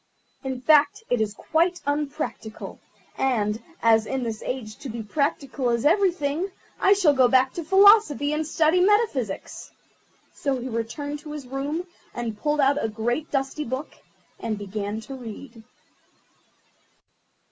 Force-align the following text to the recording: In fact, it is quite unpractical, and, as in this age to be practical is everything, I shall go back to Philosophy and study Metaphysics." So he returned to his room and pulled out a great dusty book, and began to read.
In 0.43 0.59
fact, 0.61 1.03
it 1.11 1.21
is 1.21 1.35
quite 1.35 1.79
unpractical, 1.85 2.79
and, 3.19 3.61
as 3.83 4.07
in 4.07 4.23
this 4.23 4.41
age 4.41 4.77
to 4.77 4.89
be 4.89 5.03
practical 5.03 5.69
is 5.69 5.85
everything, 5.85 6.49
I 6.79 6.93
shall 6.93 7.13
go 7.13 7.27
back 7.27 7.53
to 7.53 7.63
Philosophy 7.63 8.33
and 8.33 8.43
study 8.47 8.79
Metaphysics." 8.81 9.69
So 10.33 10.57
he 10.59 10.69
returned 10.69 11.19
to 11.19 11.33
his 11.33 11.45
room 11.45 11.85
and 12.15 12.35
pulled 12.35 12.61
out 12.61 12.83
a 12.83 12.89
great 12.89 13.29
dusty 13.29 13.63
book, 13.63 13.93
and 14.39 14.57
began 14.57 15.01
to 15.01 15.13
read. 15.13 15.61